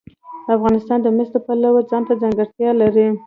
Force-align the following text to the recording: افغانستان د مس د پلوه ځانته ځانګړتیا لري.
افغانستان 0.55 0.99
د 1.01 1.07
مس 1.17 1.29
د 1.33 1.37
پلوه 1.45 1.81
ځانته 1.89 2.13
ځانګړتیا 2.21 2.69
لري. 2.81 3.07